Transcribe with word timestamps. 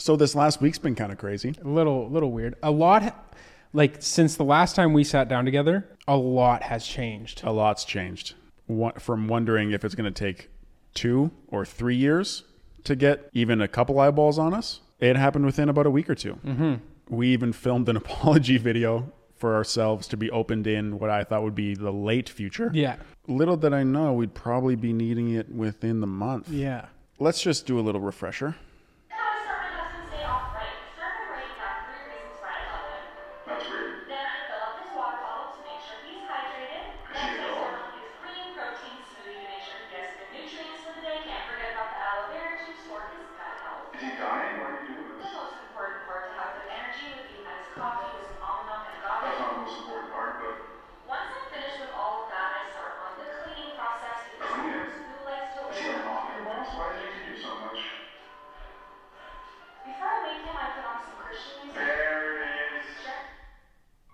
So 0.00 0.16
this 0.16 0.34
last 0.34 0.62
week's 0.62 0.78
been 0.78 0.94
kind 0.94 1.12
of 1.12 1.18
crazy. 1.18 1.54
A 1.62 1.68
little, 1.68 2.08
little 2.08 2.32
weird. 2.32 2.54
A 2.62 2.70
lot, 2.70 3.34
like 3.74 3.96
since 4.00 4.34
the 4.34 4.44
last 4.44 4.74
time 4.74 4.94
we 4.94 5.04
sat 5.04 5.28
down 5.28 5.44
together, 5.44 5.86
a 6.08 6.16
lot 6.16 6.62
has 6.62 6.86
changed. 6.86 7.42
A 7.44 7.52
lot's 7.52 7.84
changed. 7.84 8.34
From 8.98 9.28
wondering 9.28 9.72
if 9.72 9.84
it's 9.84 9.94
going 9.94 10.10
to 10.12 10.18
take 10.32 10.48
two 10.94 11.32
or 11.48 11.66
three 11.66 11.96
years 11.96 12.44
to 12.84 12.96
get 12.96 13.28
even 13.34 13.60
a 13.60 13.68
couple 13.68 14.00
eyeballs 14.00 14.38
on 14.38 14.54
us, 14.54 14.80
it 15.00 15.16
happened 15.16 15.44
within 15.44 15.68
about 15.68 15.84
a 15.86 15.90
week 15.90 16.08
or 16.08 16.14
2 16.14 16.34
Mm-hmm. 16.46 16.74
We 17.14 17.28
even 17.28 17.52
filmed 17.52 17.88
an 17.90 17.96
apology 17.98 18.56
video 18.56 19.12
for 19.36 19.54
ourselves 19.54 20.06
to 20.08 20.16
be 20.16 20.30
opened 20.30 20.66
in 20.66 20.98
what 20.98 21.10
I 21.10 21.24
thought 21.24 21.42
would 21.42 21.54
be 21.54 21.74
the 21.74 21.90
late 21.90 22.28
future. 22.28 22.70
Yeah, 22.72 22.96
Little 23.26 23.56
did 23.56 23.74
I 23.74 23.82
know 23.82 24.12
we'd 24.14 24.34
probably 24.34 24.76
be 24.76 24.92
needing 24.94 25.34
it 25.34 25.50
within 25.50 26.00
the 26.00 26.06
month. 26.06 26.48
yeah. 26.48 26.86
Let's 27.18 27.42
just 27.42 27.66
do 27.66 27.78
a 27.78 27.82
little 27.82 28.00
refresher. 28.00 28.56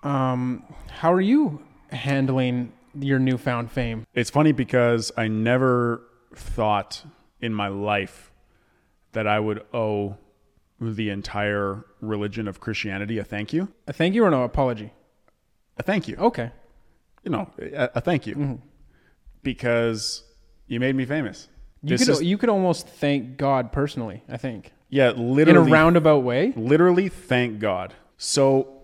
Um, 0.07 0.62
how 0.89 1.12
are 1.12 1.21
you 1.21 1.62
handling 1.91 2.73
your 2.95 3.19
newfound 3.19 3.73
fame? 3.73 4.07
It's 4.15 4.31
funny 4.31 4.53
because 4.53 5.11
I 5.17 5.27
never 5.27 6.01
thought 6.33 7.03
in 7.41 7.53
my 7.53 7.67
life 7.67 8.31
that 9.12 9.27
I 9.27 9.41
would 9.41 9.65
owe 9.75 10.17
the 10.81 11.11
entire 11.11 11.85
religion 12.01 12.47
of 12.49 12.61
Christianity 12.61 13.19
a 13.19 13.25
thank 13.25 13.53
you. 13.53 13.69
A 13.87 13.93
thank 13.93 14.15
you 14.15 14.25
or 14.25 14.31
no 14.31 14.43
apology? 14.45 14.93
A 15.79 15.83
thank 15.83 16.09
you. 16.09 16.17
Okay. 16.17 16.51
You 17.25 17.31
know, 17.31 17.51
a, 17.59 17.91
a 17.97 18.01
thank 18.01 18.27
you. 18.27 18.35
Mm-hmm. 18.35 18.55
Because 19.43 20.25
you 20.67 20.81
made 20.81 20.95
me 20.97 21.05
famous. 21.05 21.49
You 21.83 21.91
This 21.97 22.07
could 22.07 22.13
is- 22.15 22.23
you 22.23 22.39
could 22.39 22.49
almost 22.49 22.89
thank 22.89 23.37
God 23.37 23.73
personally. 23.73 24.23
I 24.29 24.37
think 24.37 24.73
yeah, 24.89 25.11
literally. 25.11 25.61
in 25.61 25.69
a 25.69 25.71
roundabout 25.71 26.23
way. 26.23 26.53
literally, 26.57 27.09
thank 27.09 27.59
God. 27.59 27.95
So, 28.17 28.83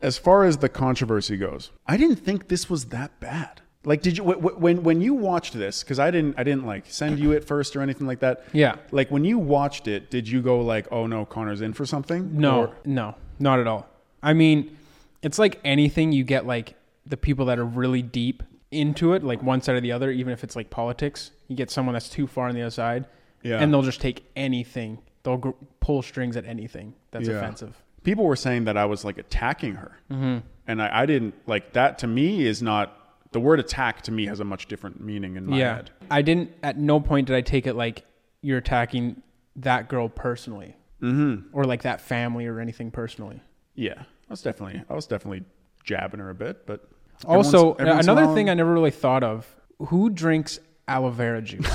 as 0.00 0.18
far 0.18 0.44
as 0.44 0.58
the 0.58 0.68
controversy 0.68 1.36
goes, 1.36 1.70
I 1.86 1.96
didn't 1.96 2.16
think 2.16 2.48
this 2.48 2.68
was 2.70 2.86
that 2.86 3.18
bad. 3.20 3.62
Like, 3.84 4.02
did 4.02 4.18
you 4.18 4.24
wh- 4.24 4.40
wh- 4.42 4.60
when 4.60 4.82
when 4.82 5.00
you 5.00 5.14
watched 5.14 5.54
this? 5.54 5.82
Because 5.82 5.98
I 5.98 6.10
didn't 6.10 6.38
I 6.38 6.42
didn't 6.42 6.66
like 6.66 6.84
send 6.88 7.18
you 7.18 7.32
it 7.32 7.44
first 7.44 7.76
or 7.76 7.80
anything 7.80 8.06
like 8.06 8.20
that. 8.20 8.44
Yeah. 8.52 8.76
Like 8.90 9.10
when 9.10 9.24
you 9.24 9.38
watched 9.38 9.86
it, 9.88 10.10
did 10.10 10.28
you 10.28 10.42
go 10.42 10.60
like, 10.60 10.86
"Oh 10.90 11.06
no, 11.06 11.24
Connor's 11.24 11.60
in 11.60 11.72
for 11.72 11.86
something"? 11.86 12.38
No, 12.38 12.60
Or- 12.60 12.76
no, 12.84 13.14
not 13.38 13.60
at 13.60 13.66
all. 13.66 13.88
I 14.22 14.32
mean, 14.34 14.76
it's 15.22 15.38
like 15.38 15.60
anything 15.64 16.12
you 16.12 16.24
get 16.24 16.44
like 16.46 16.74
the 17.06 17.16
people 17.16 17.46
that 17.46 17.58
are 17.58 17.64
really 17.64 18.02
deep 18.02 18.42
into 18.70 19.14
it, 19.14 19.22
like 19.24 19.42
one 19.42 19.62
side 19.62 19.76
or 19.76 19.80
the 19.80 19.92
other, 19.92 20.10
even 20.10 20.32
if 20.32 20.42
it's 20.44 20.54
like 20.56 20.68
politics, 20.70 21.30
you 21.46 21.56
get 21.56 21.70
someone 21.70 21.94
that's 21.94 22.08
too 22.10 22.26
far 22.26 22.48
on 22.48 22.54
the 22.54 22.60
other 22.62 22.70
side, 22.70 23.06
Yeah. 23.42 23.60
and 23.60 23.72
they'll 23.72 23.80
just 23.82 24.00
take 24.00 24.26
anything. 24.36 24.98
They'll 25.22 25.38
gr- 25.38 25.50
pull 25.80 26.02
strings 26.02 26.36
at 26.36 26.44
anything 26.44 26.94
that's 27.12 27.28
Yeah. 27.28 27.36
offensive. 27.36 27.82
People 28.02 28.24
were 28.24 28.36
saying 28.36 28.64
that 28.64 28.76
I 28.76 28.84
was 28.84 29.04
like 29.04 29.16
attacking 29.18 29.76
her, 29.76 29.92
mm-hmm. 30.10 30.38
and 30.66 30.82
I, 30.82 31.02
I 31.02 31.06
didn't 31.06 31.34
like 31.46 31.72
that. 31.72 31.98
To 32.00 32.06
me, 32.06 32.44
is 32.46 32.60
not 32.62 32.94
the 33.32 33.40
word 33.40 33.60
attack. 33.60 34.02
To 34.02 34.12
me, 34.12 34.26
has 34.26 34.40
a 34.40 34.44
much 34.44 34.66
different 34.66 35.00
meaning 35.00 35.36
in 35.36 35.46
my 35.46 35.58
yeah, 35.58 35.76
head. 35.76 35.90
I 36.10 36.22
didn't. 36.22 36.52
At 36.62 36.78
no 36.78 37.00
point 37.00 37.26
did 37.26 37.36
I 37.36 37.40
take 37.40 37.66
it 37.66 37.74
like 37.74 38.04
you're 38.42 38.58
attacking 38.58 39.22
that 39.56 39.88
girl 39.88 40.08
personally, 40.08 40.76
mm-hmm. 41.02 41.48
or 41.52 41.64
like 41.64 41.82
that 41.82 42.00
family 42.00 42.46
or 42.46 42.60
anything 42.60 42.90
personally. 42.90 43.40
Yeah, 43.74 44.00
I 44.00 44.30
was 44.30 44.42
definitely 44.42 44.82
I 44.88 44.94
was 44.94 45.06
definitely 45.06 45.44
jabbing 45.84 46.20
her 46.20 46.30
a 46.30 46.34
bit, 46.34 46.66
but 46.66 46.88
Also, 47.24 47.74
every 47.74 47.86
once 47.86 48.04
in 48.04 48.10
another 48.10 48.26
while- 48.26 48.34
thing 48.34 48.50
I 48.50 48.54
never 48.54 48.72
really 48.72 48.90
thought 48.90 49.22
of: 49.22 49.56
who 49.78 50.10
drinks 50.10 50.60
aloe 50.86 51.10
vera 51.10 51.42
juice? 51.42 51.68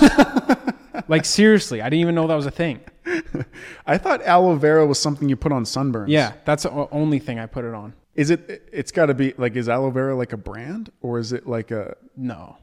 like 1.07 1.25
seriously, 1.25 1.81
I 1.81 1.85
didn't 1.85 2.01
even 2.01 2.15
know 2.15 2.27
that 2.27 2.35
was 2.35 2.45
a 2.45 2.51
thing. 2.51 2.79
I 3.85 3.97
thought 3.97 4.21
aloe 4.23 4.55
vera 4.55 4.85
was 4.85 4.99
something 4.99 5.29
you 5.29 5.35
put 5.35 5.51
on 5.51 5.63
sunburns. 5.63 6.05
Yeah, 6.09 6.33
that's 6.45 6.63
the 6.63 6.71
only 6.91 7.19
thing 7.19 7.39
I 7.39 7.45
put 7.45 7.65
it 7.65 7.73
on. 7.73 7.93
Is 8.15 8.29
it? 8.29 8.67
It's 8.71 8.91
got 8.91 9.07
to 9.07 9.13
be 9.13 9.33
like 9.37 9.55
is 9.55 9.67
aloe 9.69 9.89
vera 9.91 10.15
like 10.15 10.33
a 10.33 10.37
brand 10.37 10.91
or 11.01 11.19
is 11.19 11.33
it 11.33 11.47
like 11.47 11.71
a 11.71 11.95
No, 12.15 12.57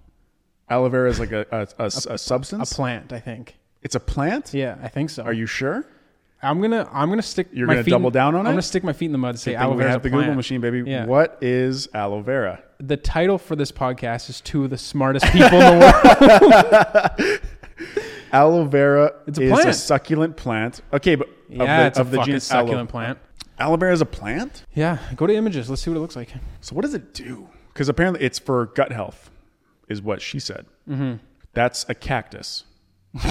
aloe 0.68 0.88
vera 0.88 1.10
is 1.10 1.18
like 1.20 1.32
a 1.32 1.46
a, 1.50 1.60
a, 1.78 1.84
a 1.84 1.86
a 1.86 2.18
substance? 2.18 2.72
plant. 2.72 3.12
I 3.12 3.20
think. 3.20 3.56
it's 3.82 3.94
a 3.94 4.00
plant. 4.00 4.54
Yeah, 4.54 4.76
I 4.82 4.88
think 4.88 5.10
so. 5.10 5.22
Are 5.24 5.32
you 5.32 5.46
sure? 5.46 5.84
I'm 6.42 6.60
gonna. 6.62 6.88
I'm 6.90 7.10
gonna 7.10 7.20
stick. 7.20 7.48
You're 7.52 7.66
my 7.66 7.74
gonna 7.74 7.84
feet 7.84 7.90
double 7.90 8.06
in- 8.08 8.12
down 8.14 8.34
on 8.34 8.40
I'm 8.40 8.46
it? 8.46 8.50
gonna 8.52 8.62
stick 8.62 8.82
my 8.82 8.94
feet 8.94 9.06
in 9.06 9.12
the 9.12 9.18
mud 9.18 9.30
and 9.30 9.38
say 9.40 9.54
aloe 9.54 9.72
we 9.72 9.78
vera. 9.78 9.90
have 9.90 10.02
the 10.02 10.08
Google 10.08 10.34
machine, 10.34 10.60
baby. 10.62 10.82
Yeah. 10.90 11.04
What 11.04 11.36
is 11.42 11.86
aloe 11.92 12.22
vera? 12.22 12.62
The 12.78 12.96
title 12.96 13.36
for 13.36 13.56
this 13.56 13.70
podcast 13.70 14.30
is 14.30 14.40
two 14.40 14.64
of 14.64 14.70
the 14.70 14.78
smartest 14.78 15.26
people 15.26 15.60
in 15.60 15.78
the 15.80 17.20
world. 17.20 17.40
Aloe 18.32 18.64
vera 18.64 19.12
It's 19.26 19.38
a 19.38 19.42
is 19.42 19.64
a 19.66 19.72
succulent 19.72 20.36
plant. 20.36 20.80
Okay, 20.92 21.14
but 21.14 21.28
Yeah, 21.48 21.62
of 21.62 21.68
the, 21.68 21.86
it's 21.86 21.98
a 21.98 22.04
the 22.04 22.16
fucking 22.18 22.24
genus 22.32 22.44
succulent 22.44 22.78
aloe. 22.78 22.86
plant. 22.86 23.18
Aloe 23.58 23.76
vera 23.76 23.92
is 23.92 24.00
a 24.00 24.06
plant. 24.06 24.64
Yeah, 24.74 24.98
go 25.16 25.26
to 25.26 25.34
images. 25.34 25.68
Let's 25.68 25.82
see 25.82 25.90
what 25.90 25.96
it 25.96 26.00
looks 26.00 26.16
like. 26.16 26.30
So 26.60 26.74
what 26.74 26.82
does 26.82 26.94
it 26.94 27.12
do? 27.14 27.48
Because 27.72 27.88
apparently 27.88 28.22
it's 28.24 28.38
for 28.38 28.66
gut 28.66 28.92
health, 28.92 29.30
is 29.88 30.00
what 30.02 30.20
she 30.22 30.38
said. 30.40 30.66
Mm-hmm. 30.88 31.16
That's 31.52 31.84
a 31.88 31.94
cactus. 31.94 32.64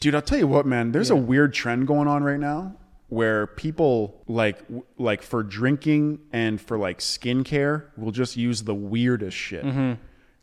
Dude, 0.00 0.14
I'll 0.14 0.22
tell 0.22 0.38
you 0.38 0.46
what, 0.46 0.64
man. 0.64 0.92
There's 0.92 1.10
a 1.10 1.16
weird 1.16 1.52
trend 1.52 1.88
going 1.88 2.06
on 2.06 2.22
right 2.22 2.38
now 2.38 2.76
where 3.08 3.46
people 3.48 4.22
like 4.28 4.60
w- 4.64 4.84
like 4.98 5.22
for 5.22 5.42
drinking 5.42 6.20
and 6.32 6.60
for 6.60 6.78
like 6.78 6.98
skincare 7.00 7.86
will 7.96 8.12
just 8.12 8.36
use 8.36 8.62
the 8.62 8.74
weirdest 8.74 9.36
shit. 9.36 9.64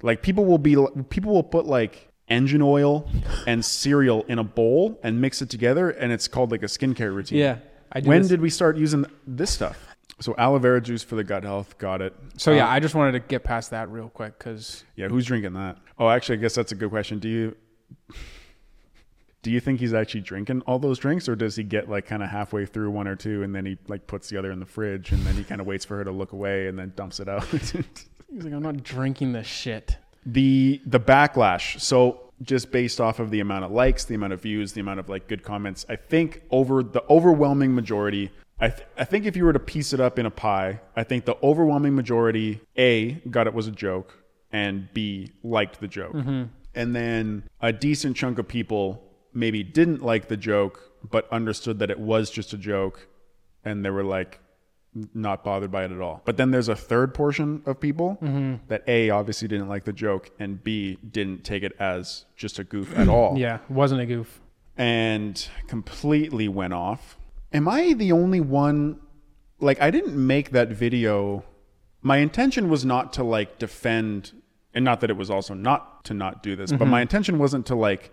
Like 0.02 0.22
people 0.22 0.44
will 0.46 0.58
be 0.58 0.76
people 1.10 1.32
will 1.34 1.44
put 1.44 1.66
like 1.66 2.10
engine 2.28 2.62
oil 2.62 3.08
and 3.48 3.64
cereal 3.64 4.24
in 4.28 4.40
a 4.40 4.44
bowl 4.44 5.00
and 5.04 5.22
mix 5.22 5.42
it 5.42 5.50
together, 5.50 5.90
and 5.90 6.12
it's 6.12 6.28
called 6.28 6.52
like 6.52 6.64
a 6.64 6.68
skincare 6.68 7.14
routine. 7.14 7.38
Yeah, 7.40 7.58
I 7.92 8.02
do 8.02 8.10
When 8.10 8.22
this- 8.22 8.30
did 8.30 8.42
we 8.42 8.50
start 8.50 8.78
using 8.78 9.06
this 9.28 9.52
stuff? 9.52 9.88
So 10.22 10.34
aloe 10.38 10.60
vera 10.60 10.80
juice 10.80 11.04
for 11.04 11.16
the 11.16 11.24
gut 11.26 11.44
health. 11.44 11.78
Got 11.78 12.02
it. 12.02 12.16
So 12.38 12.54
yeah, 12.54 12.66
Um, 12.68 12.72
I 12.74 12.80
just 12.80 12.96
wanted 12.96 13.12
to 13.14 13.20
get 13.20 13.44
past 13.44 13.72
that 13.72 13.90
real 13.90 14.08
quick 14.10 14.38
because 14.40 14.86
yeah. 14.96 15.10
Who's 15.10 15.26
drinking 15.26 15.54
that? 15.54 15.78
Oh, 16.00 16.08
actually, 16.10 16.38
I 16.38 16.42
guess 16.42 16.56
that's 16.56 16.72
a 16.72 16.76
good 16.76 16.90
question. 16.90 17.20
Do 17.20 17.28
you 17.28 17.56
do 19.42 19.52
you 19.52 19.60
think 19.60 19.80
he's 19.80 19.94
actually 19.94 20.22
drinking 20.22 20.62
all 20.62 20.80
those 20.80 20.98
drinks, 20.98 21.30
or 21.30 21.36
does 21.36 21.56
he 21.56 21.64
get 21.64 21.90
like 21.90 22.06
kind 22.08 22.24
of 22.24 22.30
halfway 22.30 22.66
through 22.66 22.90
one 22.92 23.08
or 23.08 23.16
two, 23.16 23.44
and 23.44 23.54
then 23.54 23.66
he 23.66 23.78
like 23.88 24.08
puts 24.08 24.30
the 24.30 24.38
other 24.38 24.52
in 24.52 24.60
the 24.60 24.66
fridge, 24.66 25.12
and 25.12 25.22
then 25.24 25.36
he 25.36 25.44
kind 25.44 25.62
of 25.62 25.68
waits 25.68 25.86
for 25.86 25.98
her 25.98 26.04
to 26.04 26.12
look 26.12 26.32
away, 26.32 26.68
and 26.68 26.80
then 26.80 26.94
dumps 26.96 27.20
it 27.20 27.28
out? 27.30 27.44
he's 27.46 27.74
like, 28.32 28.54
I'm 28.54 28.64
not 28.64 28.84
drinking 28.84 29.34
this 29.34 29.46
shit. 29.48 29.98
The 30.26 30.82
the 30.86 31.00
backlash. 31.00 31.80
So 31.80 32.22
just 32.42 32.72
based 32.72 33.00
off 33.00 33.20
of 33.20 33.32
the 33.32 33.40
amount 33.40 33.64
of 33.64 33.72
likes 33.72 34.04
the 34.06 34.14
amount 34.14 34.34
of 34.34 34.42
views 34.42 34.74
the 34.74 34.82
amount 34.82 35.00
of 35.00 35.08
like 35.08 35.26
good 35.30 35.42
comments 35.42 35.86
i 35.88 35.96
think 35.96 36.42
over 36.52 36.84
the 36.84 37.02
overwhelming 37.10 37.74
majority 37.74 38.30
I, 38.60 38.70
th- 38.70 38.88
I 38.98 39.06
think 39.06 39.26
if 39.26 39.38
you 39.38 39.46
were 39.46 39.54
to 39.54 39.60
piece 39.60 39.94
it 39.94 40.02
up 40.02 40.20
in 40.20 40.26
a 40.26 40.32
pie 40.32 40.82
i 40.98 41.04
think 41.06 41.24
the 41.24 41.38
overwhelming 41.42 41.96
majority 41.96 42.60
a 42.76 43.14
got 43.30 43.48
it 43.48 43.54
was 43.54 43.68
a 43.68 43.72
joke 43.72 44.22
and 44.56 44.88
b 44.94 45.32
liked 45.44 45.82
the 45.82 45.88
joke. 45.88 46.14
Mm-hmm. 46.14 46.44
And 46.76 46.96
then 46.96 47.44
a 47.62 47.74
decent 47.74 48.16
chunk 48.16 48.40
of 48.40 48.48
people 48.48 49.04
maybe 49.34 49.64
didn't 49.64 50.02
like 50.02 50.30
the 50.30 50.38
joke 50.38 50.94
but 51.10 51.28
understood 51.32 51.80
that 51.80 51.92
it 51.92 52.00
was 52.00 52.30
just 52.30 52.54
a 52.54 52.58
joke 52.58 53.08
and 53.66 53.84
they 53.84 53.90
were 53.90 54.04
like 54.04 54.40
not 55.14 55.44
bothered 55.44 55.72
by 55.72 55.84
it 55.84 55.92
at 55.92 56.00
all. 56.00 56.22
But 56.26 56.38
then 56.38 56.52
there's 56.52 56.70
a 56.70 56.76
third 56.76 57.14
portion 57.14 57.62
of 57.66 57.80
people 57.80 58.18
mm-hmm. 58.22 58.56
that 58.68 58.84
A 58.88 59.10
obviously 59.10 59.48
didn't 59.48 59.68
like 59.68 59.84
the 59.84 59.94
joke 59.94 60.32
and 60.40 60.64
B 60.64 60.98
didn't 61.12 61.44
take 61.44 61.64
it 61.64 61.74
as 61.80 62.26
just 62.36 62.60
a 62.60 62.64
goof 62.64 62.98
at 62.98 63.10
all. 63.10 63.38
Yeah, 63.46 63.60
wasn't 63.70 64.02
a 64.02 64.06
goof. 64.06 64.42
And 64.78 65.48
completely 65.68 66.48
went 66.48 66.74
off. 66.74 67.18
Am 67.54 67.68
I 67.68 67.94
the 67.94 68.12
only 68.12 68.40
one 68.40 69.00
like 69.60 69.82
I 69.82 69.92
didn't 69.92 70.16
make 70.16 70.52
that 70.52 70.70
video 70.70 71.44
my 72.02 72.18
intention 72.18 72.70
was 72.70 72.86
not 72.86 73.14
to 73.14 73.24
like 73.24 73.58
defend 73.58 74.32
and 74.76 74.86
not 74.86 75.02
that 75.02 75.10
it 75.10 75.18
was 75.18 75.32
also 75.32 75.54
not 75.56 76.06
to 76.06 76.14
not 76.14 76.44
do 76.44 76.56
this, 76.56 76.72
but 76.72 76.82
mm-hmm. 76.82 76.92
my 76.92 77.02
intention 77.02 77.40
wasn't 77.40 77.66
to 77.66 77.76
like 77.76 78.12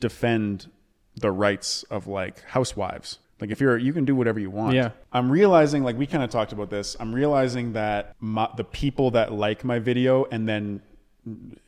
defend 0.00 0.70
the 1.16 1.30
rights 1.30 1.82
of 1.84 2.06
like 2.06 2.42
housewives. 2.44 3.18
Like 3.40 3.50
if 3.50 3.60
you're 3.60 3.76
you 3.76 3.92
can 3.92 4.04
do 4.04 4.14
whatever 4.14 4.40
you 4.40 4.50
want. 4.50 4.74
Yeah. 4.74 4.90
I'm 5.12 5.30
realizing 5.30 5.82
like 5.84 5.96
we 5.96 6.06
kind 6.06 6.24
of 6.24 6.30
talked 6.30 6.52
about 6.52 6.70
this. 6.70 6.96
I'm 6.98 7.14
realizing 7.14 7.74
that 7.74 8.14
my, 8.20 8.48
the 8.56 8.64
people 8.64 9.10
that 9.12 9.32
like 9.32 9.64
my 9.64 9.78
video 9.78 10.24
and 10.26 10.48
then 10.48 10.82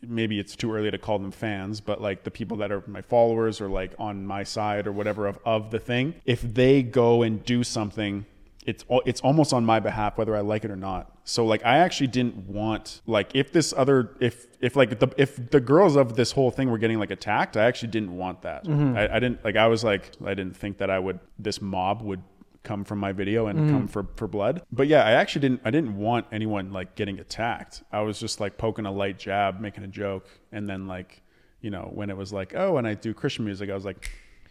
maybe 0.02 0.38
it's 0.38 0.54
too 0.54 0.72
early 0.72 0.90
to 0.90 0.98
call 0.98 1.18
them 1.18 1.32
fans, 1.32 1.80
but 1.80 2.00
like 2.00 2.24
the 2.24 2.30
people 2.30 2.58
that 2.58 2.70
are 2.70 2.82
my 2.86 3.02
followers 3.02 3.60
or 3.60 3.68
like 3.68 3.92
on 3.98 4.24
my 4.24 4.44
side 4.44 4.86
or 4.86 4.92
whatever 4.92 5.26
of, 5.26 5.38
of 5.44 5.70
the 5.70 5.80
thing, 5.80 6.14
if 6.24 6.42
they 6.42 6.82
go 6.82 7.22
and 7.22 7.44
do 7.44 7.64
something, 7.64 8.24
it's 8.64 8.84
it's 9.06 9.20
almost 9.20 9.52
on 9.52 9.64
my 9.64 9.80
behalf 9.80 10.16
whether 10.16 10.36
I 10.36 10.40
like 10.40 10.64
it 10.64 10.70
or 10.70 10.76
not. 10.76 11.10
So 11.28 11.44
like 11.44 11.62
I 11.62 11.78
actually 11.78 12.06
didn't 12.06 12.48
want 12.48 13.02
like 13.06 13.32
if 13.34 13.52
this 13.52 13.75
other 13.76 14.16
if 14.19 14.46
if 14.62 14.76
like 14.76 14.98
the 14.98 15.12
if 15.19 15.50
the 15.50 15.60
girls 15.60 15.94
of 15.94 16.16
this 16.16 16.32
whole 16.32 16.50
thing 16.50 16.70
were 16.70 16.78
getting 16.78 16.98
like 16.98 17.10
attacked, 17.10 17.58
I 17.58 17.66
actually 17.66 17.90
didn't 17.90 18.16
want 18.16 18.40
that. 18.42 18.64
Mm-hmm. 18.64 18.96
I, 18.96 19.16
I 19.16 19.20
didn't 19.20 19.44
like 19.44 19.54
I 19.54 19.66
was 19.66 19.84
like 19.84 20.12
I 20.25 20.32
didn't 20.32 20.56
think 20.56 20.78
that 20.78 20.88
I 20.88 20.98
would 20.98 21.20
this 21.38 21.60
mob 21.60 22.00
would 22.00 22.22
come 22.62 22.82
from 22.82 22.98
my 22.98 23.12
video 23.12 23.46
and 23.48 23.58
come 23.58 23.78
mm-hmm. 23.80 23.86
for 23.88 24.06
for 24.16 24.26
blood. 24.26 24.62
But 24.72 24.86
yeah, 24.86 25.04
I 25.04 25.12
actually 25.12 25.42
didn't 25.42 25.60
I 25.66 25.70
didn't 25.70 25.98
want 25.98 26.25
anyone 26.32 26.72
like 26.72 26.94
getting 26.94 27.19
attacked. 27.19 27.82
I 27.92 28.00
was 28.00 28.19
just 28.19 28.40
like 28.40 28.56
poking 28.56 28.86
a 28.86 28.90
light 28.90 29.19
jab, 29.19 29.60
making 29.60 29.84
a 29.84 29.88
joke, 29.88 30.30
and 30.50 30.66
then 30.66 30.86
like 30.86 31.20
you 31.60 31.69
know 31.69 31.90
when 31.92 32.08
it 32.08 32.16
was 32.16 32.32
like 32.32 32.54
oh, 32.56 32.78
and 32.78 32.86
I 32.86 32.94
do 32.94 33.12
Christian 33.12 33.44
music, 33.44 33.69
I 33.69 33.75
was 33.75 33.84
like, 33.84 34.10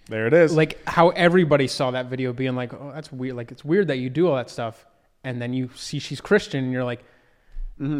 there 0.09 0.27
it 0.27 0.33
is. 0.35 0.55
like 0.55 0.87
how 0.87 1.09
everybody 1.09 1.65
saw 1.65 1.89
that 1.89 2.05
video 2.05 2.33
being 2.33 2.55
like, 2.55 2.71
oh, 2.75 2.91
that's 2.93 3.11
weird. 3.11 3.35
Like 3.35 3.51
it's 3.51 3.65
weird 3.65 3.87
that 3.87 3.97
you 3.97 4.11
do 4.11 4.27
all 4.27 4.35
that 4.35 4.51
stuff, 4.51 4.85
and 5.27 5.41
then 5.41 5.53
you 5.53 5.69
see 5.75 5.99
she's 5.99 6.21
Christian, 6.21 6.63
and 6.63 6.73
you're 6.73 6.83
like, 6.83 7.03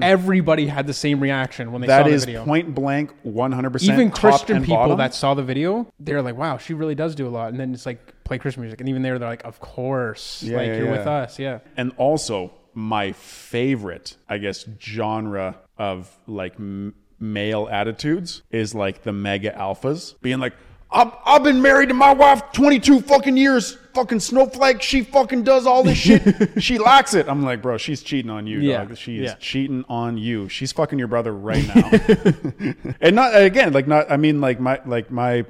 everybody 0.01 0.67
had 0.67 0.87
the 0.87 0.93
same 0.93 1.19
reaction 1.19 1.71
when 1.71 1.81
they 1.81 1.87
Mm-hmm. 1.87 2.09
that 2.09 2.19
saw 2.19 2.19
the 2.19 2.25
video. 2.25 2.39
That 2.39 2.43
is 2.43 2.47
point 2.47 2.75
blank, 2.75 3.11
one 3.23 3.51
hundred 3.51 3.71
percent. 3.73 3.93
even 3.99 4.11
Christian 4.11 4.63
people 4.63 4.95
that 4.95 5.13
saw 5.13 5.33
the 5.33 5.43
video, 5.43 5.87
they're 5.99 6.21
like, 6.21 6.35
"Wow, 6.35 6.57
she 6.57 6.73
really 6.73 6.95
does 6.95 7.15
do 7.15 7.27
a 7.27 7.29
lot." 7.29 7.49
And 7.49 7.59
then 7.59 7.73
it's 7.73 7.85
like 7.85 8.23
play 8.23 8.37
Christian 8.37 8.61
music, 8.61 8.79
and 8.79 8.89
even 8.89 9.01
there, 9.01 9.19
they're 9.19 9.29
like, 9.29 9.45
"Of 9.45 9.59
course, 9.59 10.43
Yeah, 10.43 10.57
like 10.57 10.67
yeah, 10.67 10.77
you're 10.77 10.91
with 10.91 11.07
us, 11.07 11.39
yeah." 11.39 11.59
and 11.77 11.91
also 11.97 12.51
my 12.73 13.11
favorite, 13.13 14.17
I 14.29 14.37
guess, 14.37 14.65
genre 14.79 15.57
of 15.77 16.15
like 16.27 16.53
m- 16.59 16.93
male 17.19 17.67
attitudes 17.71 18.43
is 18.51 18.75
like 18.75 19.01
the 19.03 19.11
mega 19.13 19.49
alphas 19.51 20.13
being 20.21 20.39
like, 20.39 20.53
I've, 20.91 21.11
I've 21.25 21.43
been 21.43 21.61
married 21.63 21.89
to 21.89 21.95
my 21.95 22.13
wife 22.13 22.43
22 22.53 23.01
fucking 23.01 23.35
years. 23.35 23.77
Fucking 23.97 24.19
snowflake. 24.19 24.83
She 24.83 25.01
fucking 25.01 25.41
does 25.41 25.65
all 25.65 25.81
this 25.81 25.97
shit. 25.97 26.21
she 26.63 26.77
likes 26.77 27.15
it. 27.15 27.27
I'm 27.27 27.41
like, 27.41 27.63
bro, 27.63 27.77
she's 27.77 28.03
cheating 28.03 28.29
on 28.29 28.45
you, 28.45 28.59
Yeah, 28.59 28.85
dog. 28.85 28.95
She 28.95 29.17
is 29.17 29.31
yeah. 29.31 29.35
cheating 29.39 29.83
on 29.89 30.19
you. 30.19 30.49
She's 30.49 30.71
fucking 30.71 30.99
your 30.99 31.07
brother 31.07 31.33
right 31.33 31.65
now. 31.67 31.89
and 33.01 33.15
not 33.15 33.35
again, 33.35 33.73
like 33.73 33.87
not. 33.87 34.11
I 34.11 34.17
mean, 34.17 34.39
like 34.39 34.59
my 34.59 34.79
like 34.85 35.09
my 35.09 35.45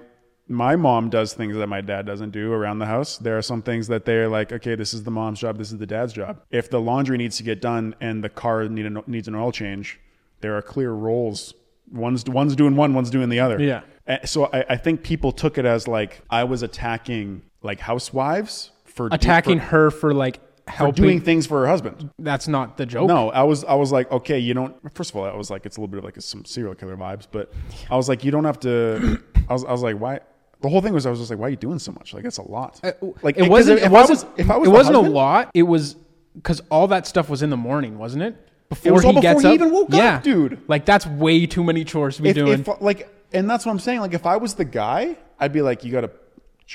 my 0.48 0.78
mom 0.78 1.10
does 1.10 1.34
things 1.34 1.58
that 1.58 1.68
my 1.68 1.82
dad 1.82 2.06
doesn't 2.06 2.30
do 2.32 2.54
around 2.54 2.80
the 2.80 2.86
house. 2.86 3.18
There 3.18 3.38
are 3.38 3.42
some 3.42 3.62
things 3.62 3.88
that 3.88 4.06
they're 4.06 4.30
like, 4.30 4.54
okay, 4.54 4.76
this 4.76 4.94
is 4.94 5.04
the 5.04 5.12
mom's 5.12 5.40
job, 5.40 5.58
this 5.58 5.72
is 5.74 5.78
the 5.78 5.86
dad's 5.86 6.14
job. 6.14 6.42
If 6.50 6.70
the 6.70 6.80
laundry 6.80 7.18
needs 7.18 7.36
to 7.38 7.44
get 7.44 7.60
done 7.62 7.96
and 8.00 8.24
the 8.24 8.30
car 8.30 8.64
need 8.70 8.86
a, 8.86 9.04
needs 9.08 9.28
an 9.28 9.36
oil 9.36 9.52
change, 9.52 10.00
there 10.40 10.56
are 10.56 10.62
clear 10.62 10.94
roles. 10.94 11.54
One's 11.92 12.24
one's 12.26 12.56
doing 12.56 12.78
one, 12.78 12.94
one's 12.94 13.10
doing 13.10 13.28
the 13.28 13.42
other. 13.42 13.62
Yeah. 13.62 13.82
Uh, 14.08 14.26
So 14.26 14.46
I, 14.46 14.64
I 14.70 14.78
think 14.78 15.04
people 15.04 15.34
took 15.34 15.58
it 15.58 15.66
as 15.66 15.86
like 15.86 16.22
I 16.30 16.46
was 16.46 16.64
attacking 16.64 17.42
like 17.68 17.80
housewives 17.80 18.72
for 18.86 19.10
Attacking 19.12 19.60
for, 19.60 19.66
her 19.66 19.92
for 19.92 20.14
like 20.14 20.40
for 20.66 20.72
helping. 20.72 21.04
doing 21.04 21.22
things 21.22 21.46
for 21.46 21.62
her 21.62 21.68
husband. 21.68 22.10
that's 22.20 22.48
not 22.48 22.78
the 22.78 22.86
joke. 22.86 23.08
No, 23.08 23.30
I 23.30 23.44
was 23.44 23.64
I 23.64 23.76
was 23.76 23.92
like, 23.92 24.12
okay, 24.12 24.40
you 24.40 24.54
don't. 24.56 24.76
First 24.96 25.12
of 25.12 25.18
all, 25.18 25.26
I 25.26 25.36
was 25.36 25.50
like, 25.52 25.66
it's 25.68 25.78
a 25.78 25.80
little 25.80 25.92
bit 25.92 26.00
of 26.00 26.04
like 26.04 26.20
some 26.22 26.44
serial 26.46 26.74
killer 26.74 26.98
vibes, 26.98 27.28
but 27.32 27.54
I 27.92 27.96
was 27.96 28.10
like, 28.10 28.24
you 28.24 28.32
don't 28.32 28.46
have 28.46 28.60
to. 28.62 29.22
I 29.50 29.54
was 29.54 29.64
I 29.66 29.72
was 29.72 29.84
like, 29.84 29.98
why? 29.98 30.20
The 30.62 30.70
whole 30.70 30.82
thing 30.82 30.94
was 30.94 31.06
I 31.06 31.12
was 31.12 31.20
just 31.20 31.30
like, 31.30 31.38
why 31.40 31.46
are 31.48 31.50
you 31.52 31.56
doing 31.56 31.78
so 31.78 31.92
much? 31.92 32.14
Like 32.16 32.24
that's 32.24 32.40
a 32.40 32.42
lot. 32.50 32.80
Uh, 32.84 32.92
like 33.22 33.38
it 33.38 33.48
wasn't. 33.48 33.80
If, 33.80 33.86
It 33.86 33.92
wasn't. 33.92 34.30
was, 34.32 34.40
if 34.40 34.50
I 34.50 34.58
was, 34.58 34.68
it 34.68 34.72
wasn't 34.72 34.96
husband- 34.96 35.14
a 35.14 35.18
lot. 35.18 35.52
It 35.54 35.64
was 35.64 35.96
because 36.34 36.62
all 36.72 36.88
that 36.88 37.06
stuff 37.06 37.30
was 37.30 37.44
in 37.44 37.50
the 37.52 37.58
morning, 37.58 37.98
wasn't 38.00 38.24
it? 38.24 38.36
Before 38.70 39.06
all 39.06 39.14
he 39.14 39.22
gets 39.22 39.42
he 39.44 39.48
up. 39.48 39.54
even 39.54 39.72
woke 39.72 39.90
up, 39.90 39.96
yeah, 39.96 40.20
dude. 40.20 40.60
Like 40.68 40.84
that's 40.86 41.06
way 41.06 41.46
too 41.46 41.64
many 41.64 41.84
chores 41.86 42.18
to 42.18 42.24
be 42.24 42.30
If, 42.30 42.36
doing. 42.36 42.60
if 42.60 42.82
like, 42.82 43.08
and 43.32 43.50
that's 43.50 43.66
what 43.66 43.72
I'm 43.72 43.80
saying. 43.80 44.02
Like, 44.02 44.14
if 44.14 44.26
I 44.26 44.36
was 44.38 44.56
the 44.56 44.66
guy, 44.66 45.16
I'd 45.40 45.54
be 45.54 45.62
like, 45.62 45.86
you 45.86 45.92
gotta 45.94 46.10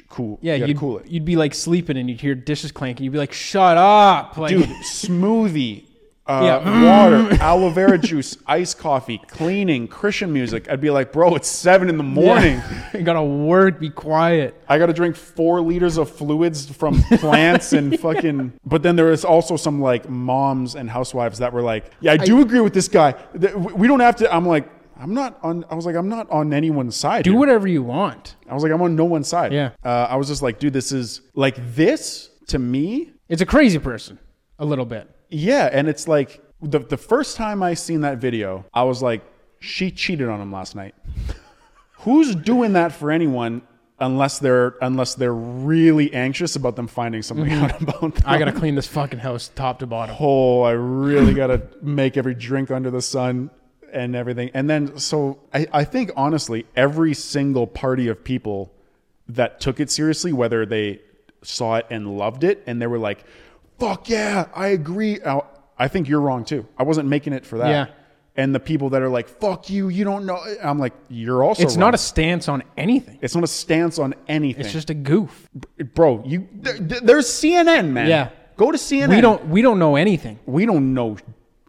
cool. 0.09 0.39
yeah, 0.43 0.55
you 0.55 0.67
you'd 0.67 0.79
cool 0.79 0.99
it, 0.99 1.07
You'd 1.07 1.25
be 1.25 1.37
like 1.37 1.55
sleeping 1.55 1.97
and 1.97 2.09
you'd 2.09 2.21
hear 2.21 2.35
dishes 2.35 2.73
clanking. 2.73 3.05
You'd 3.05 3.13
be 3.13 3.19
like, 3.19 3.33
"Shut 3.33 3.77
up!" 3.77 4.37
Like, 4.37 4.51
dude. 4.51 4.69
smoothie. 4.85 5.85
Uh, 6.25 6.41
Yeah. 6.45 7.19
water, 7.29 7.35
aloe 7.43 7.71
vera 7.71 7.99
juice, 7.99 8.37
iced 8.47 8.79
coffee, 8.79 9.21
cleaning, 9.27 9.89
Christian 9.89 10.33
music. 10.33 10.71
I'd 10.71 10.81
be 10.81 10.89
like, 10.91 11.13
bro, 11.13 11.35
it's 11.35 11.49
seven 11.49 11.89
in 11.89 11.97
the 11.97 12.05
morning. 12.05 12.59
Yeah. 12.59 12.91
you 12.99 13.03
gotta 13.03 13.25
work. 13.25 13.81
Be 13.81 13.91
quiet. 13.91 14.55
I 14.69 14.79
got 14.79 14.87
to 14.87 14.93
drink 14.93 15.17
four 15.17 15.61
liters 15.61 15.99
of 15.99 16.09
fluids 16.09 16.71
from 16.71 17.03
plants 17.19 17.73
and 17.73 17.99
fucking. 17.99 18.53
But 18.65 18.85
then 18.85 18.95
there 18.95 19.11
is 19.11 19.25
also 19.25 19.57
some 19.57 19.81
like 19.81 20.09
moms 20.09 20.77
and 20.77 20.89
housewives 20.89 21.39
that 21.39 21.53
were 21.53 21.63
like, 21.63 21.91
"Yeah, 22.01 22.13
I 22.13 22.19
do 22.19 22.41
agree 22.41 22.61
with 22.61 22.73
this 22.73 22.87
guy. 22.87 23.15
We 23.35 23.89
don't 23.89 24.01
have 24.01 24.17
to." 24.17 24.33
I'm 24.33 24.47
like, 24.47 24.69
I'm 25.03 25.15
not 25.15 25.39
on. 25.43 25.65
I 25.69 25.75
was 25.75 25.85
like, 25.85 25.97
I'm 25.97 26.09
not 26.09 26.31
on 26.31 26.55
anyone's 26.55 26.95
side. 26.95 27.25
Do 27.25 27.33
here. 27.33 27.39
whatever 27.39 27.67
you 27.67 27.83
want. 27.83 28.37
I 28.49 28.55
was 28.55 28.63
like, 28.63 28.71
I'm 28.71 28.81
on 28.83 28.95
no 28.95 29.05
one's 29.05 29.27
side. 29.27 29.53
Yeah. 29.53 29.73
Uh, 29.85 30.07
I 30.09 30.15
was 30.15 30.29
just 30.29 30.43
like, 30.43 30.61
dude, 30.61 30.73
this 30.73 30.93
is 30.93 31.23
like 31.35 31.57
this 31.75 32.31
to 32.49 32.59
me. 32.61 33.13
It's 33.29 33.43
a 33.43 33.47
crazy 33.47 33.81
person, 33.81 34.21
a 34.61 34.65
little 34.65 34.85
bit. 34.85 35.11
Yeah, 35.29 35.69
and 35.73 35.89
it's 35.89 36.07
like 36.07 36.41
the 36.61 36.79
the 36.79 36.97
first 36.97 37.37
time 37.37 37.65
I 37.65 37.75
seen 37.75 38.03
that 38.03 38.19
video, 38.19 38.65
I 38.73 38.85
was 38.85 39.03
like, 39.03 39.25
she 39.59 39.91
cheated 39.91 40.29
on 40.29 40.41
him 40.41 40.53
last 40.53 40.77
night. 40.77 40.95
Who's 41.99 42.37
doing 42.37 42.75
that 42.75 42.93
for 42.93 43.11
anyone 43.11 43.63
unless 43.99 44.39
they're 44.39 44.77
unless 44.81 45.17
they're 45.17 45.35
really 45.35 46.15
anxious 46.15 46.55
about 46.55 46.77
them 46.77 46.87
finding 46.87 47.23
something 47.23 47.51
out 47.53 47.83
about 47.83 48.01
them? 48.01 48.13
Mm-hmm. 48.13 48.29
I 48.29 48.39
gotta 48.39 48.53
clean 48.53 48.77
this 48.77 48.87
fucking 48.87 49.19
house 49.19 49.51
top 49.53 49.81
to 49.81 49.87
bottom. 49.89 50.15
Oh, 50.21 50.63
I 50.63 50.73
really 50.73 51.35
gotta 51.35 51.63
make 51.81 52.17
every 52.17 52.35
drink 52.35 52.71
under 52.71 52.91
the 52.93 53.03
sun 53.03 53.51
and 53.93 54.17
everything. 54.17 54.51
And 54.55 54.69
then 54.69 54.99
so 54.99 55.39
I, 55.53 55.67
I 55.73 55.85
think 55.85 56.11
honestly, 56.17 56.67
every 56.77 57.15
single 57.15 57.67
party 57.67 58.09
of 58.09 58.23
people 58.25 58.73
that 59.29 59.61
took 59.61 59.81
it 59.81 59.91
seriously, 59.91 60.33
whether 60.33 60.67
they 60.67 61.01
saw 61.43 61.77
it 61.77 61.87
and 61.91 62.17
loved 62.19 62.45
it 62.45 62.63
and 62.67 62.81
they 62.81 62.87
were 62.87 62.99
like, 62.99 63.25
fuck 63.79 64.09
yeah, 64.09 64.47
I 64.55 64.69
agree. 64.69 65.21
I- 65.25 65.43
I 65.79 65.89
think 65.89 66.07
you're 66.09 66.21
wrong 66.21 66.45
too. 66.45 66.67
I 66.79 66.85
wasn't 66.85 67.09
making 67.09 67.33
it 67.33 67.45
for 67.45 67.59
that. 67.59 67.69
Yeah. 67.69 67.87
And 68.37 68.55
the 68.55 68.61
people 68.61 68.91
that 68.91 69.03
are 69.03 69.09
like, 69.09 69.29
fuck 69.29 69.69
you, 69.69 69.89
you 69.89 70.05
don't 70.05 70.27
know. 70.27 70.39
I'm 70.63 70.79
like, 70.79 70.93
you're 71.09 71.43
also 71.43 71.63
It's 71.65 71.75
wrong. 71.75 71.81
not 71.81 71.95
a 71.95 71.99
stance 71.99 72.47
on 72.49 72.63
anything. 72.77 73.19
it's 73.21 73.35
not 73.35 73.43
a 73.43 73.49
stance 73.49 73.99
on 73.99 74.15
anything. 74.29 74.65
It's 74.65 74.73
just 74.73 74.91
a 74.91 74.95
goof. 74.95 75.49
bro, 75.95 76.23
you 76.25 76.47
there, 76.55 76.75
there's 76.79 77.27
CNN, 77.27 77.89
man. 77.91 78.09
Yeah. 78.09 78.29
Go 78.57 78.71
to 78.71 78.79
CNN. 78.79 79.09
We 79.09 79.21
don't. 79.21 79.49
We 79.49 79.61
don't 79.63 79.79
know 79.81 79.97
anything. 79.97 80.39
we 80.47 80.67
don't 80.67 80.95
know 80.95 81.17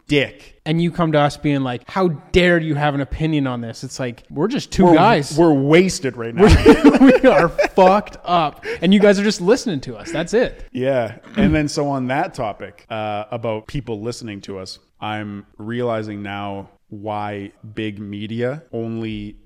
dick. 0.06 0.60
and 0.66 0.80
you 0.80 0.90
come 0.90 1.12
to 1.12 1.20
us 1.20 1.36
being 1.36 1.62
like, 1.62 1.88
"How 1.88 2.08
dare 2.08 2.58
you 2.58 2.74
have 2.74 2.94
an 2.94 3.00
opinion 3.00 3.46
on 3.46 3.60
this?" 3.60 3.84
It's 3.84 3.98
like 3.98 4.22
we're 4.30 4.48
just 4.48 4.72
2 4.72 4.84
we're, 4.84 4.94
guys. 4.94 5.36
We're 5.36 5.52
wasted 5.52 6.16
right 6.16 6.34
now. 6.34 6.44
we 7.00 7.28
are 7.28 7.48
fucked 7.48 8.16
up, 8.24 8.64
and 8.80 8.94
you 8.94 9.00
guys 9.00 9.18
are 9.18 9.24
just 9.24 9.40
listening 9.40 9.80
to 9.82 9.96
us. 9.96 10.10
That's 10.10 10.34
it. 10.34 10.66
yeah. 10.72 11.18
And 11.36 11.54
then 11.54 11.68
so 11.68 11.88
on 11.88 12.06
that 12.08 12.34
topic 12.34 12.86
uh, 12.90 13.24
about 13.30 13.66
people 13.66 14.00
listening 14.00 14.40
to 14.42 14.58
us, 14.58 14.78
I'm 15.00 15.46
realizing 15.58 16.22
now 16.22 16.70
why 16.88 17.52
big 17.74 17.98
media 17.98 18.62
only 18.72 19.36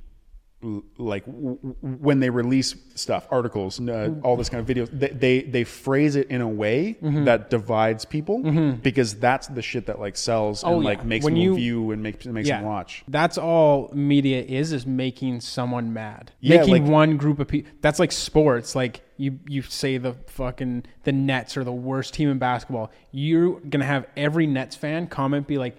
like 0.96 1.24
w- 1.24 1.56
when 1.80 2.18
they 2.18 2.30
release 2.30 2.74
stuff 2.96 3.28
articles 3.30 3.78
uh, 3.80 4.12
all 4.24 4.36
this 4.36 4.48
kind 4.48 4.60
of 4.60 4.76
videos 4.76 4.88
they, 4.98 5.08
they 5.10 5.42
they 5.42 5.62
phrase 5.62 6.16
it 6.16 6.28
in 6.30 6.40
a 6.40 6.48
way 6.48 6.96
Mm-hmm. 7.00 7.24
that 7.26 7.48
divides 7.48 8.04
people 8.04 8.42
because 8.82 9.14
that's 9.14 9.46
the 9.46 9.62
shit 9.62 9.86
that 9.86 10.00
like 10.00 10.16
sells 10.16 10.64
and 10.64 10.74
Oh, 10.74 10.80
yeah. 10.80 10.84
like 10.86 11.04
makes 11.04 11.24
When 11.24 11.34
them 11.34 11.42
you- 11.42 11.54
view 11.54 11.90
and 11.92 12.02
makes 12.02 12.26
makes 12.26 12.48
them 12.48 12.64
watch 12.64 13.04
That's 13.06 13.38
all 13.38 13.90
media 13.94 14.42
is 14.42 14.72
is 14.72 14.84
making 14.84 15.40
someone 15.42 15.92
mad. 15.92 16.32
Yeah, 16.40 16.58
making 16.58 16.82
like- 16.84 16.92
one 16.92 17.16
group 17.18 17.38
of 17.38 17.46
people. 17.46 17.70
That's 17.80 18.00
like 18.00 18.10
sports. 18.10 18.74
Like 18.74 19.02
you 19.16 19.38
you 19.46 19.62
say 19.62 19.96
the 19.98 20.14
fucking 20.26 20.84
the 21.04 21.12
Nets 21.12 21.56
are 21.56 21.62
the 21.64 21.72
worst 21.72 22.14
team 22.14 22.28
in 22.30 22.38
basketball. 22.38 22.90
You're 23.12 23.60
gonna 23.60 23.84
have 23.84 24.06
every 24.16 24.46
Nets 24.48 24.74
fan 24.76 25.06
comment 25.06 25.46
be 25.46 25.56
like, 25.58 25.76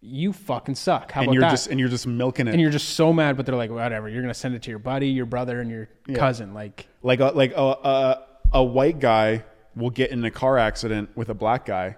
"You 0.00 0.32
fucking 0.32 0.74
suck." 0.74 1.12
How 1.12 1.20
and 1.20 1.28
about 1.28 1.34
you're 1.34 1.42
that? 1.42 1.50
just 1.50 1.66
and 1.68 1.78
you're 1.80 1.88
just 1.88 2.06
milking 2.06 2.48
it 2.48 2.52
and 2.52 2.60
you're 2.60 2.70
just 2.70 2.90
so 2.90 3.12
mad, 3.12 3.36
but 3.36 3.46
they're 3.46 3.56
like, 3.56 3.70
whatever. 3.70 4.08
You're 4.08 4.22
gonna 4.22 4.34
send 4.34 4.54
it 4.54 4.62
to 4.62 4.70
your 4.70 4.78
buddy, 4.78 5.08
your 5.08 5.26
brother, 5.26 5.60
and 5.60 5.70
your 5.70 5.88
cousin. 6.14 6.54
Like, 6.54 6.86
like 7.02 7.20
a, 7.20 7.26
like 7.26 7.52
a, 7.56 7.62
a 7.62 8.26
a 8.54 8.64
white 8.64 8.98
guy 8.98 9.44
will 9.76 9.90
get 9.90 10.10
in 10.10 10.24
a 10.24 10.30
car 10.30 10.58
accident 10.58 11.10
with 11.16 11.28
a 11.28 11.34
black 11.34 11.64
guy. 11.66 11.96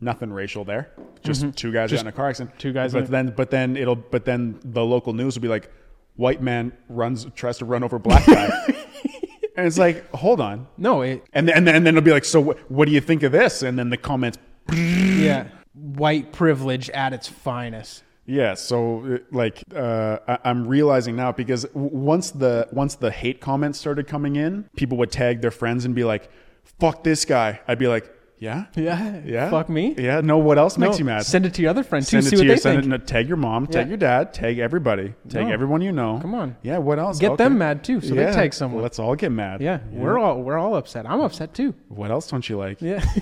Nothing 0.00 0.32
racial 0.32 0.64
there. 0.64 0.90
Just 1.22 1.56
two 1.56 1.72
guys 1.72 1.92
got 1.92 2.00
in 2.00 2.06
a 2.08 2.12
car 2.12 2.28
accident. 2.28 2.50
Mm-hmm. 2.50 2.58
two 2.58 2.72
guys 2.72 2.94
in 2.94 3.02
But 3.02 3.10
then 3.10 3.34
but 3.36 3.50
then 3.50 3.76
it'll 3.76 3.94
but 3.94 4.24
then 4.24 4.58
the 4.64 4.84
local 4.84 5.12
news 5.12 5.36
will 5.36 5.42
be 5.42 5.48
like, 5.48 5.70
white 6.16 6.42
man 6.42 6.72
runs 6.88 7.24
tries 7.36 7.58
to 7.58 7.64
run 7.64 7.84
over 7.84 7.98
black 7.98 8.26
guy. 8.26 8.48
and 9.56 9.66
it's 9.66 9.78
like, 9.78 10.10
hold 10.10 10.40
on. 10.40 10.66
no, 10.76 11.02
it 11.02 11.24
And 11.32 11.48
then, 11.48 11.56
and 11.56 11.66
then 11.66 11.76
and 11.76 11.86
then 11.86 11.96
it'll 11.96 12.04
be 12.04 12.10
like, 12.10 12.24
so 12.24 12.40
what, 12.40 12.58
what 12.70 12.88
do 12.88 12.92
you 12.92 13.00
think 13.00 13.22
of 13.22 13.30
this? 13.32 13.62
And 13.62 13.78
then 13.78 13.90
the 13.90 13.96
comments, 13.96 14.38
yeah, 14.72 15.48
white 15.74 16.32
privilege 16.32 16.90
at 16.90 17.12
its 17.12 17.28
finest. 17.28 18.02
yeah. 18.26 18.54
So 18.54 19.04
uh, 19.14 19.18
like, 19.30 19.62
uh, 19.74 20.18
I, 20.28 20.38
I'm 20.44 20.66
realizing 20.66 21.16
now 21.16 21.32
because 21.32 21.64
w- 21.64 21.90
once 21.92 22.30
the 22.30 22.68
once 22.72 22.94
the 22.96 23.10
hate 23.10 23.40
comments 23.40 23.78
started 23.78 24.06
coming 24.06 24.36
in, 24.36 24.68
people 24.76 24.98
would 24.98 25.10
tag 25.10 25.40
their 25.40 25.50
friends 25.50 25.84
and 25.84 25.94
be 25.94 26.04
like, 26.04 26.30
"Fuck 26.78 27.04
this 27.04 27.24
guy." 27.24 27.60
I'd 27.66 27.78
be 27.78 27.88
like, 27.88 28.10
Yeah. 28.38 28.66
Yeah. 28.74 29.20
Yeah. 29.24 29.50
Fuck 29.50 29.68
me. 29.68 29.94
Yeah. 29.96 30.20
No. 30.20 30.36
What 30.38 30.58
else 30.58 30.76
makes 30.76 30.94
No, 30.94 30.98
you 30.98 31.04
mad? 31.04 31.24
Send 31.24 31.46
it 31.46 31.54
to 31.54 31.62
your 31.62 31.70
other 31.70 31.84
friend 31.84 32.04
too. 32.04 32.20
Send 32.20 32.26
it 32.26 32.30
see 32.30 32.36
to 32.36 32.40
what 32.42 32.46
your 32.46 32.54
they 32.56 32.60
send 32.60 32.82
think. 32.82 32.92
it, 32.92 32.98
no, 33.00 33.06
tag 33.06 33.28
your 33.28 33.36
mom, 33.36 33.66
tag 33.68 33.86
Yeah. 33.86 33.90
your 33.90 33.96
dad, 33.98 34.34
tag 34.34 34.58
everybody, 34.58 35.14
tag 35.28 35.46
No. 35.46 35.52
everyone 35.52 35.80
you 35.80 35.92
know. 35.92 36.18
Come 36.20 36.34
on. 36.34 36.56
Yeah. 36.62 36.78
What 36.78 36.98
else? 36.98 37.18
Get 37.20 37.30
Okay. 37.32 37.44
them 37.44 37.56
mad 37.58 37.82
too, 37.84 38.00
so 38.00 38.14
they 38.14 38.22
Yeah. 38.22 38.32
tag 38.32 38.52
someone. 38.52 38.82
Let's 38.82 38.98
all 38.98 39.14
get 39.14 39.30
mad. 39.32 39.60
yeah, 39.60 39.78
we're 39.92 40.18
all 40.18 40.42
we're 40.42 40.58
all 40.58 40.74
upset. 40.76 41.06
I'm 41.08 41.20
upset 41.20 41.54
too. 41.54 41.72
What 41.88 42.10
else 42.10 42.26
don't 42.28 42.46
you 42.48 42.56
like? 42.58 42.82
Yeah. 42.82 43.04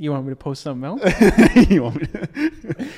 you 0.00 0.10
want 0.12 0.24
me 0.24 0.30
to 0.30 0.36
post 0.36 0.62
something 0.62 0.84
else? 0.84 1.02
you, 1.70 1.82
want 1.82 2.00
me 2.00 2.06
to- 2.06 2.88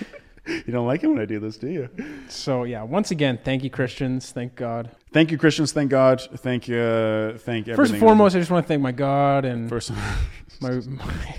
you 0.46 0.72
don't 0.72 0.86
like 0.86 1.02
it 1.02 1.08
when 1.08 1.18
I 1.18 1.24
do 1.24 1.40
this, 1.40 1.56
do 1.56 1.68
you? 1.68 1.88
so 2.28 2.62
yeah, 2.62 2.82
once 2.84 3.10
again, 3.10 3.40
thank 3.42 3.64
you, 3.64 3.70
Christians. 3.70 4.30
Thank 4.30 4.54
God. 4.54 4.88
Thank 5.12 5.32
you, 5.32 5.36
Christians. 5.36 5.72
Thank 5.72 5.90
God. 5.90 6.20
Thank 6.20 6.68
you. 6.68 6.78
Uh, 6.78 7.38
thank 7.38 7.66
you. 7.66 7.74
First 7.74 7.90
and 7.90 8.00
foremost, 8.00 8.36
I 8.36 8.38
just 8.38 8.52
want 8.52 8.64
to 8.64 8.68
thank 8.68 8.80
my 8.80 8.92
God 8.92 9.44
and 9.44 9.68
First. 9.68 9.90
my, 10.60 10.70
my 10.70 11.36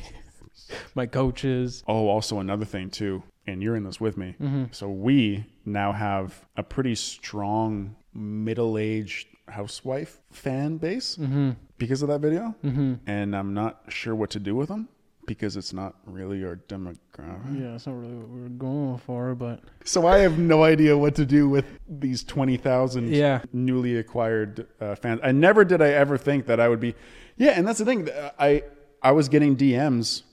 my 0.95 1.05
coaches. 1.05 1.81
Oh, 1.87 2.09
also 2.09 2.39
another 2.39 2.65
thing 2.65 2.89
too, 2.89 3.23
and 3.47 3.63
you're 3.63 3.77
in 3.77 3.85
this 3.85 4.01
with 4.01 4.17
me. 4.17 4.35
Mm-hmm. 4.41 4.65
So 4.71 4.89
we 4.89 5.45
now 5.65 5.93
have 5.93 6.45
a 6.57 6.63
pretty 6.63 6.95
strong 6.95 7.95
middle-aged 8.13 9.27
housewife 9.47 10.21
fan 10.31 10.77
base 10.77 11.15
Mm-hmm. 11.15 11.51
because 11.77 12.01
of 12.01 12.09
that 12.09 12.19
video, 12.19 12.53
mm-hmm. 12.63 12.95
and 13.07 13.33
I'm 13.33 13.53
not 13.53 13.83
sure 13.87 14.13
what 14.13 14.29
to 14.31 14.39
do 14.39 14.55
with 14.55 14.67
them 14.67 14.89
because 15.25 15.55
it's 15.57 15.73
not 15.73 15.95
really 16.05 16.43
our 16.43 16.57
demographic. 16.67 17.59
Yeah, 17.61 17.75
it's 17.75 17.87
not 17.87 17.99
really 17.99 18.15
what 18.15 18.27
we're 18.29 18.49
going 18.49 18.97
for, 18.97 19.35
but 19.35 19.61
So 19.85 20.05
I 20.07 20.19
have 20.19 20.37
no 20.39 20.63
idea 20.63 20.97
what 20.97 21.15
to 21.15 21.25
do 21.25 21.47
with 21.49 21.65
these 21.87 22.23
twenty 22.23 22.57
thousand 22.57 23.09
Yeah. 23.09 23.41
newly 23.53 23.97
acquired 23.97 24.67
uh, 24.81 24.95
fans. 24.95 25.19
I 25.23 25.31
never 25.31 25.63
did 25.65 25.81
I 25.81 25.89
ever 25.89 26.17
think 26.17 26.45
that 26.47 26.59
I 26.59 26.67
would 26.67 26.79
be. 26.79 26.95
Yeah, 27.37 27.51
and 27.51 27.67
that's 27.67 27.79
the 27.79 27.85
thing. 27.85 28.09
I 28.39 28.63
I 29.01 29.11
was 29.11 29.29
getting 29.29 29.55
DMs 29.55 30.23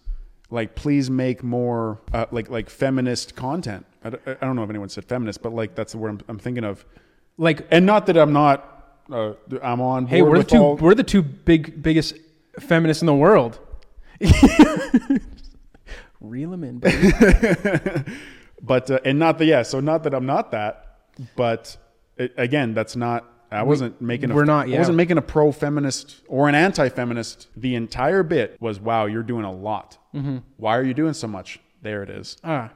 like, 0.50 0.74
please 0.74 1.08
make 1.10 1.42
more 1.44 2.00
uh, 2.12 2.26
like 2.32 2.50
like 2.50 2.68
feminist 2.68 3.36
content. 3.36 3.86
I, 4.02 4.10
don't- 4.10 4.22
I 4.26 4.34
don't 4.46 4.56
know 4.56 4.64
if 4.64 4.70
anyone 4.70 4.88
said 4.88 5.04
feminist, 5.04 5.42
but 5.42 5.52
like 5.54 5.74
that's 5.74 5.92
the 5.92 5.98
word 5.98 6.10
I'm, 6.10 6.20
I'm 6.28 6.38
thinking 6.38 6.64
of. 6.64 6.84
like, 7.38 7.66
And 7.70 7.86
not 7.86 8.06
that 8.06 8.16
I'm 8.16 8.32
not. 8.32 8.66
Uh, 9.10 9.32
I'm 9.62 9.80
on. 9.80 10.04
Board 10.04 10.08
hey, 10.10 10.22
we're 10.22 10.38
the 10.38 10.44
two 10.44 10.58
all- 10.58 10.76
we're 10.76 10.94
the 10.94 11.02
two 11.04 11.22
big 11.22 11.82
biggest 11.82 12.16
feminists 12.58 13.02
in 13.02 13.06
the 13.06 13.14
world. 13.14 13.58
Reel 16.20 16.50
them 16.50 16.64
in, 16.64 16.78
baby. 16.80 17.12
but 18.62 18.90
uh, 18.90 19.00
and 19.04 19.18
not 19.18 19.38
the 19.38 19.46
yeah. 19.46 19.62
So 19.62 19.80
not 19.80 20.04
that 20.04 20.14
I'm 20.14 20.26
not 20.26 20.50
that, 20.52 20.98
but 21.36 21.76
uh, 22.18 22.26
again, 22.36 22.74
that's 22.74 22.96
not. 22.96 23.26
I 23.52 23.64
wasn't 23.64 24.00
making. 24.00 24.30
A, 24.30 24.34
we're 24.34 24.44
not, 24.44 24.68
I 24.72 24.78
wasn't 24.78 24.96
making 24.96 25.18
a 25.18 25.22
pro 25.22 25.50
feminist 25.50 26.20
or 26.28 26.48
an 26.48 26.54
anti 26.54 26.88
feminist. 26.88 27.48
The 27.56 27.74
entire 27.74 28.22
bit 28.22 28.56
was, 28.60 28.78
"Wow, 28.78 29.06
you're 29.06 29.24
doing 29.24 29.44
a 29.44 29.50
lot. 29.52 29.98
Mm-hmm. 30.14 30.38
Why 30.56 30.76
are 30.76 30.84
you 30.84 30.94
doing 30.94 31.14
so 31.14 31.26
much?" 31.26 31.58
There 31.82 32.02
it 32.02 32.10
is. 32.10 32.36
Ah, 32.44 32.70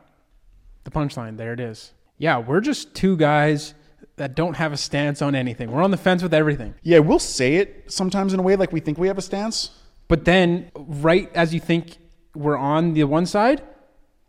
the 0.85 0.91
punchline. 0.91 1.37
There 1.37 1.53
it 1.53 1.61
is. 1.61 1.93
Yeah, 2.19 2.39
we're 2.39 2.61
just 2.61 2.95
two 2.95 3.17
guys 3.17 3.75
that 4.17 4.35
don't 4.35 4.55
have 4.57 4.73
a 4.73 4.77
stance 4.77 5.21
on 5.23 5.35
anything. 5.35 5.71
We're 5.71 5.83
on 5.83 5.91
the 5.91 5.97
fence 5.97 6.23
with 6.23 6.33
everything. 6.35 6.75
Yeah, 6.83 7.01
we'll 7.01 7.19
say 7.19 7.57
it 7.57 7.93
sometimes 7.93 8.33
in 8.33 8.41
a 8.41 8.43
way 8.43 8.57
like 8.57 8.73
we 8.73 8.81
think 8.81 8.99
we 8.99 9.09
have 9.09 9.19
a 9.19 9.23
stance. 9.23 9.71
But 10.09 10.25
then, 10.25 10.71
right 10.75 11.31
as 11.35 11.55
you 11.55 11.61
think 11.61 11.99
we're 12.35 12.57
on 12.57 12.95
the 12.95 13.05
one 13.05 13.26
side, 13.26 13.62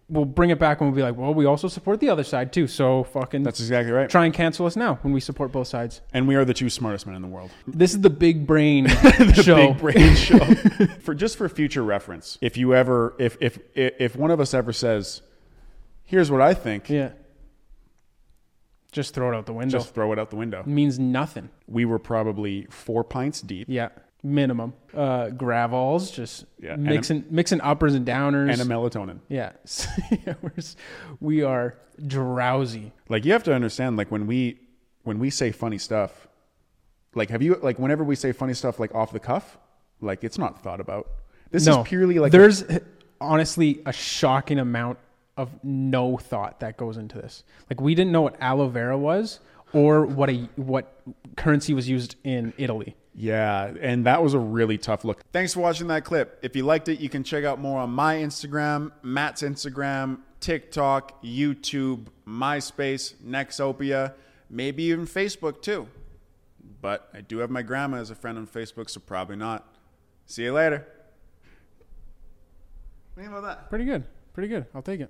we'll 0.08 0.26
bring 0.26 0.52
it 0.52 0.60
back 0.60 0.80
and 0.80 0.90
we'll 0.90 0.96
be 0.96 1.02
like, 1.02 1.16
well, 1.18 1.34
we 1.34 1.46
also 1.46 1.68
support 1.68 2.00
the 2.00 2.10
other 2.10 2.24
side 2.24 2.54
too. 2.54 2.68
So 2.68 3.04
fucking 3.06 3.42
That's 3.44 3.60
exactly 3.60 3.92
right. 3.92 4.08
try 4.10 4.26
and 4.26 4.34
cancel 4.34 4.68
us 4.68 4.76
now 4.76 5.00
when 5.02 5.14
we 5.14 5.20
support 5.20 5.52
both 5.52 5.68
sides. 5.68 6.02
And 6.14 6.28
we 6.28 6.36
are 6.36 6.46
the 6.46 6.54
two 6.54 6.70
smartest 6.70 7.08
men 7.08 7.16
in 7.16 7.22
the 7.24 7.28
world. 7.28 7.50
This 7.66 7.94
is 7.96 8.02
the 8.02 8.10
big 8.12 8.46
brain 8.46 8.84
the 8.88 9.42
show. 9.44 9.74
big 9.74 9.78
brain 9.80 10.16
show. 10.16 10.38
for 11.02 11.16
just 11.16 11.38
for 11.38 11.50
future 11.50 11.84
reference, 11.84 12.38
if 12.42 12.56
you 12.58 12.76
ever, 12.76 13.16
if 13.18 13.38
if 13.42 13.58
if 13.76 14.16
one 14.16 14.30
of 14.30 14.40
us 14.40 14.54
ever 14.54 14.72
says, 14.72 15.22
"Here's 16.04 16.30
what 16.30 16.42
I 16.42 16.54
think," 16.54 16.90
Yeah. 16.90 17.14
Just 18.92 19.14
throw 19.14 19.30
it 19.34 19.36
out 19.36 19.46
the 19.46 19.52
window. 19.54 19.78
just 19.78 19.94
throw 19.94 20.14
it 20.14 20.20
out 20.20 20.30
the 20.30 20.38
window. 20.38 20.64
means 20.66 20.98
nothing. 20.98 21.50
We 21.68 21.84
were 21.84 22.00
probably 22.00 22.66
four 22.70 23.04
pints 23.04 23.42
deep 23.42 23.68
Yeah. 23.70 23.90
Minimum. 24.26 24.74
Uh, 24.92 25.28
Gravols, 25.28 26.12
just 26.12 26.46
Yeah, 26.60 26.74
and 26.74 26.88
a- 26.88 26.90
mixing 26.90 27.26
mixing 27.30 27.62
uppers 27.62 27.94
and 27.94 28.06
downers. 28.08 28.52
and 28.52 28.60
a 28.60 28.66
melatonin. 28.66 29.20
yeah. 29.30 29.52
We're 30.42 30.52
we 31.20 31.44
are 31.44 31.78
drowsy. 32.08 32.92
Like 33.08 33.24
you 33.24 33.34
have 33.34 33.44
to 33.44 33.54
understand, 33.54 33.98
like 33.98 34.10
when 34.10 34.26
we 34.26 34.60
when 35.04 35.20
we 35.20 35.30
say 35.30 35.52
funny 35.52 35.78
stuff, 35.78 36.28
like 37.14 37.30
have 37.30 37.44
you 37.44 37.60
like 37.62 37.78
whenever 37.78 38.04
we 38.04 38.16
say 38.16 38.32
funny 38.32 38.56
stuff 38.56 38.80
like 38.80 38.96
off 38.96 39.12
the 39.12 39.20
cuff, 39.20 39.60
like 40.02 40.24
it's 40.24 40.40
not 40.40 40.62
thought 40.64 40.80
about. 40.80 41.08
This 41.52 41.68
no, 41.68 41.82
is 41.84 41.88
purely 41.88 42.18
like 42.18 42.32
there's 42.32 42.64
honestly 43.22 43.82
a 43.86 43.94
shocking 43.94 44.58
amount 44.58 44.98
of 45.38 45.52
no 45.64 46.18
thought 46.18 46.62
that 46.62 46.78
goes 46.78 46.98
into 46.98 47.18
this. 47.18 47.44
Like 47.70 47.80
we 47.80 47.94
didn't 47.94 48.12
know 48.12 48.24
what 48.24 48.38
aloe 48.42 48.70
vera 48.70 48.98
was 48.98 49.40
or 49.72 50.06
what 50.06 50.32
a 50.32 50.50
what 50.56 51.00
currency 51.38 51.76
was 51.76 51.88
used 51.88 52.16
in 52.24 52.54
Italy. 52.58 52.96
Yeah, 53.18 53.74
and 53.80 54.06
that 54.06 54.22
was 54.22 54.34
a 54.34 54.40
really 54.40 54.78
tough 54.78 55.06
look. 55.06 55.22
Thanks 55.32 55.54
for 55.54 55.62
watching 55.62 55.88
that 55.88 56.04
clip. 56.04 56.38
If 56.42 56.54
you 56.56 56.64
liked 56.66 56.90
it, 56.90 57.00
you 57.00 57.08
can 57.08 57.24
check 57.24 57.46
out 57.46 57.60
more 57.60 57.80
on 57.80 57.90
my 57.90 58.16
Instagram, 58.16 58.92
Matt's 59.04 59.42
Instagram, 59.42 60.20
TikTok, 60.42 61.24
YouTube, 61.24 62.08
MySpace, 62.28 63.16
Nexopia, 63.26 64.14
maybe 64.50 64.84
even 64.84 65.06
Facebook 65.06 65.62
too. 65.62 65.88
But 66.82 67.10
I 67.14 67.22
do 67.22 67.38
have 67.38 67.50
my 67.50 67.62
grandma 67.62 67.98
as 67.98 68.10
a 68.10 68.16
friend 68.16 68.38
on 68.38 68.48
Facebook, 68.48 68.90
so 68.90 69.00
probably 69.00 69.38
not. 69.38 69.66
See 70.26 70.44
you 70.44 70.54
later. 70.54 70.86
What 73.14 73.16
do 73.16 73.22
you 73.22 73.28
think 73.30 73.38
about 73.38 73.48
that? 73.48 73.70
Pretty 73.70 73.86
good. 73.86 74.04
Pretty 74.34 74.50
good. 74.50 74.66
I'll 74.76 74.82
take 74.82 75.00
it. 75.00 75.10